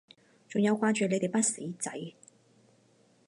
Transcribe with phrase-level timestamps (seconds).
[0.49, 1.91] 仲有掛住你哋班死仔